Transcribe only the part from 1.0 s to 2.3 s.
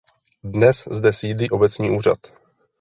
sídlí obecní úřad.